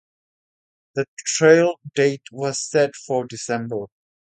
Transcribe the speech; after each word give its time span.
The 0.95 1.05
trial 1.15 1.75
date 1.93 2.23
was 2.31 2.59
set 2.59 2.95
for 2.95 3.27
December. 3.27 3.85